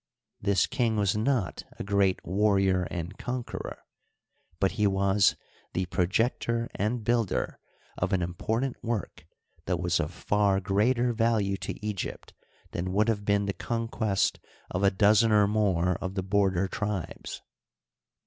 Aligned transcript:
This 0.41 0.65
king 0.65 0.95
was 0.95 1.15
not 1.15 1.63
a 1.77 1.83
great 1.83 2.25
warrior 2.25 2.87
and 2.89 3.15
conqueror, 3.19 3.77
but 4.59 4.71
he 4.71 4.87
was 4.87 5.35
the 5.73 5.85
projector 5.85 6.67
and 6.73 7.03
builder 7.03 7.59
of 7.99 8.11
an 8.11 8.23
important 8.23 8.83
work 8.83 9.27
that 9.67 9.79
was 9.79 9.99
of 9.99 10.09
far 10.11 10.59
greater 10.59 11.13
value 11.13 11.55
to 11.57 11.85
Egypt 11.85 12.33
than 12.71 12.93
would 12.93 13.09
have 13.09 13.25
been 13.25 13.45
the 13.45 13.53
conquest 13.53 14.39
of 14.71 14.81
a 14.81 14.89
dozen 14.89 15.31
or 15.31 15.47
more 15.47 15.97
of 15.97 16.15
the 16.15 16.23
border 16.23 16.67
tribes. 16.67 17.43